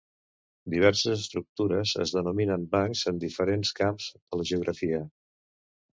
[0.73, 5.07] Diverses estructures es denominen bancs en diferents camps de la geografia.